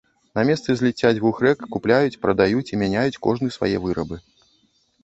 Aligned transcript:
На 0.37 0.45
месцы 0.49 0.69
зліцця 0.79 1.11
дзвюх 1.17 1.41
рэк 1.47 1.61
купляюць, 1.75 2.17
прадаюць 2.27 2.67
і 2.73 2.81
мяняюць 2.87 3.21
кожны 3.29 3.47
свае 3.59 3.75
вырабы. 3.87 4.15